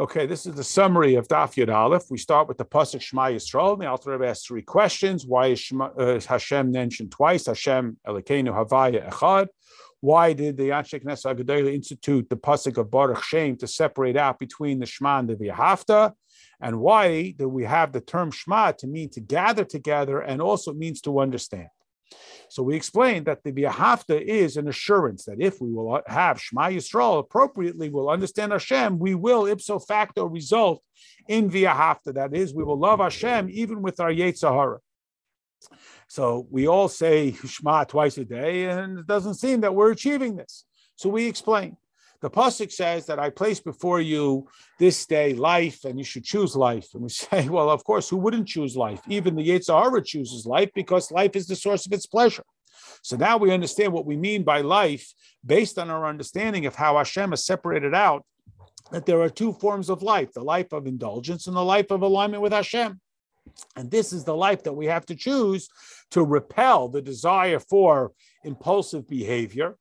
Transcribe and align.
Okay, 0.00 0.24
this 0.24 0.46
is 0.46 0.54
the 0.54 0.64
summary 0.64 1.16
of 1.16 1.28
Daf 1.28 1.54
Yud 1.54 1.72
Aleph. 1.72 2.04
We 2.10 2.16
start 2.16 2.48
with 2.48 2.56
the 2.56 2.64
pasuk 2.64 3.02
Shema 3.02 3.24
Yisrael. 3.26 3.78
The 3.78 3.86
Alter 3.86 4.12
Rebbe 4.12 4.26
asks 4.26 4.46
three 4.46 4.62
questions: 4.62 5.26
Why 5.26 5.48
is, 5.48 5.60
Shema, 5.60 5.88
uh, 5.88 6.18
Hashem 6.18 6.72
mentioned 6.72 7.10
twice? 7.10 7.44
Hashem 7.44 7.98
Elokeinu 8.06 8.48
Havaya 8.48 9.10
Echad. 9.10 9.48
Why 10.00 10.32
did 10.32 10.56
the 10.56 10.70
Anshe 10.70 11.04
Knesset 11.04 11.36
Agadol 11.36 11.70
institute 11.70 12.30
the 12.30 12.36
pasuk 12.36 12.78
of 12.78 12.90
Baruch 12.90 13.22
Shem 13.22 13.58
to 13.58 13.66
separate 13.66 14.16
out 14.16 14.38
between 14.38 14.78
the 14.78 14.86
Shema 14.86 15.18
and 15.18 15.28
the 15.28 15.36
V'Hafta? 15.36 16.14
And 16.58 16.80
why 16.80 17.32
do 17.32 17.46
we 17.46 17.64
have 17.64 17.92
the 17.92 18.00
term 18.00 18.30
Shema 18.30 18.72
to 18.72 18.86
mean 18.86 19.10
to 19.10 19.20
gather 19.20 19.64
together 19.64 20.20
and 20.20 20.40
also 20.40 20.72
means 20.72 21.02
to 21.02 21.20
understand? 21.20 21.68
So 22.48 22.62
we 22.62 22.76
explained 22.76 23.26
that 23.26 23.42
the 23.42 23.52
V'Hafta 23.52 24.20
is 24.20 24.56
an 24.56 24.68
assurance 24.68 25.24
that 25.24 25.40
if 25.40 25.60
we 25.60 25.72
will 25.72 26.02
have 26.06 26.40
Shema 26.40 26.68
Yisrael 26.68 27.18
appropriately, 27.18 27.88
we'll 27.88 28.10
understand 28.10 28.52
Hashem, 28.52 28.98
we 28.98 29.14
will 29.14 29.46
ipso 29.46 29.78
facto 29.78 30.26
result 30.26 30.82
in 31.28 31.50
V'Hafta. 31.50 32.14
That 32.14 32.34
is, 32.34 32.54
we 32.54 32.64
will 32.64 32.78
love 32.78 32.98
Hashem 33.00 33.48
even 33.50 33.80
with 33.80 34.00
our 34.00 34.10
Yetzirah. 34.10 34.78
So 36.08 36.46
we 36.50 36.66
all 36.66 36.88
say 36.88 37.32
Shema 37.32 37.84
twice 37.84 38.18
a 38.18 38.24
day, 38.24 38.68
and 38.68 38.98
it 38.98 39.06
doesn't 39.06 39.34
seem 39.34 39.62
that 39.62 39.74
we're 39.74 39.92
achieving 39.92 40.36
this. 40.36 40.64
So 40.96 41.08
we 41.08 41.26
explain. 41.26 41.76
The 42.22 42.30
pasuk 42.30 42.70
says 42.70 43.06
that 43.06 43.18
I 43.18 43.30
place 43.30 43.58
before 43.58 44.00
you 44.00 44.46
this 44.78 45.04
day 45.06 45.34
life, 45.34 45.84
and 45.84 45.98
you 45.98 46.04
should 46.04 46.22
choose 46.24 46.54
life. 46.54 46.88
And 46.94 47.02
we 47.02 47.08
say, 47.10 47.48
well, 47.48 47.68
of 47.68 47.84
course, 47.84 48.08
who 48.08 48.16
wouldn't 48.16 48.48
choose 48.48 48.76
life? 48.76 49.00
Even 49.08 49.34
the 49.34 49.46
Yetzirah 49.46 50.04
chooses 50.04 50.46
life 50.46 50.70
because 50.74 51.10
life 51.10 51.34
is 51.34 51.48
the 51.48 51.56
source 51.56 51.84
of 51.84 51.92
its 51.92 52.06
pleasure. 52.06 52.44
So 53.02 53.16
now 53.16 53.36
we 53.36 53.50
understand 53.50 53.92
what 53.92 54.06
we 54.06 54.16
mean 54.16 54.44
by 54.44 54.60
life 54.60 55.12
based 55.44 55.78
on 55.78 55.90
our 55.90 56.06
understanding 56.06 56.66
of 56.66 56.76
how 56.76 56.96
Hashem 56.96 57.30
has 57.30 57.44
separated 57.44 57.94
out 57.94 58.24
that 58.92 59.06
there 59.06 59.20
are 59.20 59.28
two 59.28 59.52
forms 59.54 59.90
of 59.90 60.02
life 60.02 60.32
the 60.32 60.42
life 60.42 60.72
of 60.72 60.86
indulgence 60.86 61.46
and 61.48 61.56
the 61.56 61.64
life 61.64 61.90
of 61.90 62.02
alignment 62.02 62.42
with 62.42 62.52
Hashem. 62.52 63.00
And 63.74 63.90
this 63.90 64.12
is 64.12 64.22
the 64.22 64.36
life 64.36 64.62
that 64.62 64.72
we 64.72 64.86
have 64.86 65.04
to 65.06 65.16
choose 65.16 65.68
to 66.12 66.22
repel 66.22 66.88
the 66.88 67.02
desire 67.02 67.58
for 67.58 68.12
impulsive 68.44 69.08
behavior 69.08 69.76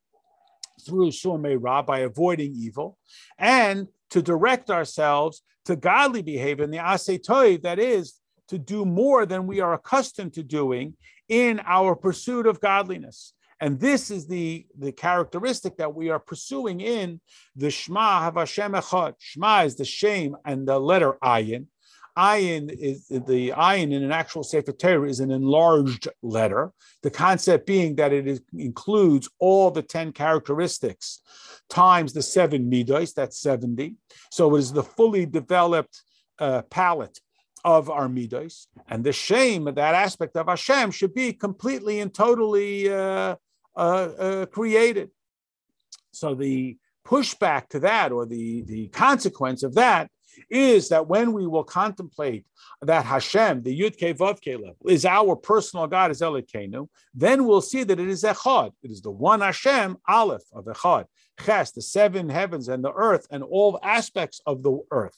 through 0.85 1.11
Sur 1.11 1.37
Meira 1.37 1.85
by 1.85 1.99
avoiding 1.99 2.53
evil, 2.55 2.97
and 3.37 3.87
to 4.09 4.21
direct 4.21 4.69
ourselves 4.69 5.41
to 5.65 5.75
godly 5.75 6.21
behavior 6.21 6.63
in 6.63 6.71
the 6.71 6.77
Asay 6.77 7.19
Toiv, 7.19 7.61
that 7.63 7.79
is, 7.79 8.15
to 8.49 8.57
do 8.57 8.83
more 8.85 9.25
than 9.25 9.47
we 9.47 9.61
are 9.61 9.73
accustomed 9.73 10.33
to 10.33 10.43
doing 10.43 10.95
in 11.29 11.61
our 11.65 11.95
pursuit 11.95 12.45
of 12.45 12.59
godliness. 12.59 13.33
And 13.61 13.79
this 13.79 14.11
is 14.11 14.27
the, 14.27 14.65
the 14.77 14.91
characteristic 14.91 15.77
that 15.77 15.93
we 15.93 16.09
are 16.09 16.19
pursuing 16.19 16.81
in 16.81 17.21
the 17.55 17.69
Shema 17.69 18.29
Havashem 18.29 18.77
Echad. 18.77 19.13
Shema 19.19 19.63
is 19.63 19.75
the 19.75 19.85
shame 19.85 20.35
and 20.43 20.67
the 20.67 20.79
letter 20.79 21.13
Ayin. 21.23 21.67
Ayin 22.17 22.69
is 22.69 23.07
the 23.07 23.49
ayin 23.49 23.93
in 23.93 24.03
an 24.03 24.11
actual 24.11 24.43
Sefer 24.43 24.73
Torah 24.73 25.07
is 25.07 25.19
an 25.19 25.31
enlarged 25.31 26.07
letter. 26.21 26.71
The 27.03 27.09
concept 27.09 27.65
being 27.65 27.95
that 27.95 28.11
it 28.11 28.27
is, 28.27 28.41
includes 28.53 29.29
all 29.39 29.71
the 29.71 29.81
10 29.81 30.11
characteristics 30.11 31.21
times 31.69 32.13
the 32.13 32.21
seven 32.21 32.69
midos, 32.69 33.13
that's 33.13 33.39
70. 33.39 33.95
So 34.29 34.55
it 34.55 34.59
is 34.59 34.73
the 34.73 34.83
fully 34.83 35.25
developed 35.25 36.01
uh, 36.39 36.63
palette 36.63 37.19
of 37.63 37.89
our 37.89 38.07
midos. 38.07 38.67
And 38.89 39.03
the 39.03 39.13
shame, 39.13 39.67
of 39.67 39.75
that 39.75 39.95
aspect 39.95 40.35
of 40.35 40.47
Hashem, 40.47 40.91
should 40.91 41.13
be 41.13 41.31
completely 41.33 42.01
and 42.01 42.13
totally 42.13 42.91
uh, 42.91 43.35
uh, 43.75 43.77
uh 43.77 44.45
created. 44.47 45.11
So 46.11 46.35
the 46.35 46.77
pushback 47.05 47.69
to 47.69 47.79
that, 47.79 48.11
or 48.11 48.25
the, 48.25 48.63
the 48.63 48.87
consequence 48.89 49.63
of 49.63 49.75
that, 49.75 50.09
is 50.49 50.89
that 50.89 51.07
when 51.07 51.33
we 51.33 51.47
will 51.47 51.63
contemplate 51.63 52.45
that 52.81 53.05
Hashem, 53.05 53.63
the 53.63 53.79
Yud 53.79 53.95
Ke 53.95 54.17
Vav 54.17 54.39
level, 54.45 54.75
is 54.87 55.05
our 55.05 55.35
personal 55.35 55.87
God, 55.87 56.11
is 56.11 56.21
Elokeinu, 56.21 56.87
then 57.13 57.45
we'll 57.45 57.61
see 57.61 57.83
that 57.83 57.99
it 57.99 58.09
is 58.09 58.23
Echad. 58.23 58.71
It 58.83 58.91
is 58.91 59.01
the 59.01 59.11
one 59.11 59.41
Hashem, 59.41 59.97
Aleph 60.07 60.43
of 60.53 60.65
Echad, 60.65 61.05
Ches, 61.43 61.71
the 61.71 61.81
seven 61.81 62.29
heavens 62.29 62.67
and 62.67 62.83
the 62.83 62.93
earth 62.93 63.27
and 63.31 63.43
all 63.43 63.79
aspects 63.83 64.41
of 64.45 64.63
the 64.63 64.79
earth. 64.91 65.17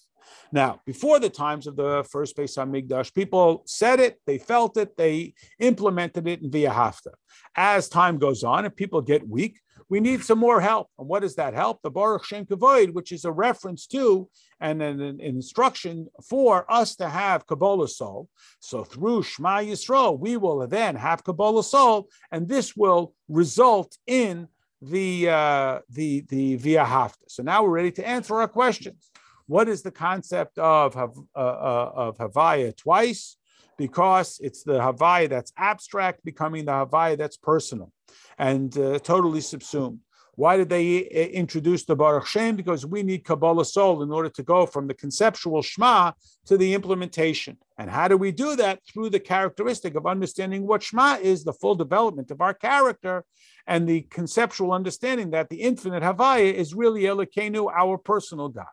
Now, 0.52 0.82
before 0.86 1.20
the 1.20 1.30
times 1.30 1.68
of 1.68 1.76
the 1.76 2.06
first 2.10 2.38
Beis 2.38 2.58
Hamikdash, 2.58 3.14
people 3.14 3.64
said 3.66 4.00
it, 4.00 4.20
they 4.26 4.38
felt 4.38 4.78
it, 4.78 4.96
they 4.98 5.34
implemented 5.60 6.28
it 6.28 6.42
in 6.42 6.50
V'Hafta. 6.50 7.14
As 7.56 7.90
time 7.90 8.18
goes 8.18 8.44
on 8.44 8.66
and 8.66 8.76
people 8.76 9.02
get 9.02 9.28
weak, 9.28 9.60
we 9.90 10.00
need 10.00 10.24
some 10.24 10.40
more 10.40 10.62
help. 10.62 10.88
And 10.98 11.08
what 11.08 11.24
is 11.24 11.36
that 11.36 11.54
help? 11.54 11.82
The 11.82 11.92
Baruch 11.92 12.26
Shem 12.26 12.46
Kavoid, 12.46 12.94
which 12.94 13.12
is 13.12 13.26
a 13.26 13.32
reference 13.32 13.88
to 13.88 14.30
and 14.60 14.82
an, 14.82 15.02
an, 15.02 15.20
instruction 15.20 16.08
for 16.28 16.66
us 16.72 16.96
to 16.98 17.10
have 17.10 17.46
Kabbalas 17.46 18.02
ol. 18.02 18.30
So 18.60 18.84
through 18.84 19.24
Shema 19.24 19.60
Yisrael, 19.60 20.20
we 20.20 20.38
will 20.38 20.66
then 20.68 20.96
have 20.96 21.24
Kabbalas 21.24 21.74
ol, 21.74 22.08
and 22.32 22.48
this 22.48 22.76
will 22.76 23.14
result 23.28 23.98
in 24.08 24.48
the 24.82 25.30
uh, 25.30 25.80
the 25.90 26.22
the 26.30 26.58
Hafta. 26.58 27.26
So 27.28 27.44
now 27.44 27.64
we're 27.64 27.70
ready 27.70 27.92
to 27.92 28.08
answer 28.08 28.36
our 28.36 28.48
questions. 28.48 29.10
What 29.48 29.68
is 29.70 29.82
the 29.82 29.92
concept 29.92 30.58
of 30.58 30.96
uh, 30.96 31.08
uh, 31.36 31.92
of 31.96 32.18
Havaya 32.18 32.76
twice? 32.76 33.38
Because 33.78 34.40
it's 34.42 34.64
the 34.64 34.80
Havaya 34.80 35.30
that's 35.30 35.54
abstract 35.58 36.24
becoming 36.24 36.66
the 36.66 36.72
Havaya 36.72 37.18
that's 37.18 37.38
personal 37.38 37.92
and 38.38 38.78
uh, 38.78 39.00
totally 39.00 39.42
subsumed. 39.42 40.00
Why 40.36 40.58
did 40.58 40.70
they 40.70 41.06
uh, 41.06 41.30
introduce 41.32 41.86
the 41.86 41.96
Baruch 41.96 42.26
Shem? 42.26 42.56
Because 42.56 42.86
we 42.86 43.04
need 43.04 43.24
Kabbalas 43.24 43.78
ol 43.78 44.02
in 44.02 44.12
order 44.12 44.30
to 44.30 44.44
go 44.44 44.66
from 44.66 44.88
the 44.88 44.94
conceptual 44.96 45.62
Shema 45.62 46.14
to 46.46 46.58
the 46.58 46.74
implementation. 46.74 47.58
And 47.78 47.90
how 47.90 48.08
do 48.08 48.18
we 48.18 48.32
do 48.32 48.56
that? 48.56 48.80
Through 48.92 49.12
the 49.12 49.20
characteristic 49.20 49.96
of 49.96 50.08
understanding 50.08 50.66
what 50.66 50.82
Shema 50.82 51.18
is, 51.22 51.44
the 51.44 51.54
full 51.54 51.76
development 51.76 52.32
of 52.32 52.42
our 52.42 52.54
character, 52.54 53.26
and 53.68 53.88
the 53.88 54.02
conceptual 54.10 54.72
understanding 54.72 55.32
that 55.32 55.50
the 55.50 55.62
infinite 55.62 56.04
Havaya 56.04 56.52
is 56.52 56.74
really 56.74 57.04
Elokeinu, 57.04 57.72
our 57.72 57.98
personal 57.98 58.50
God. 58.50 58.66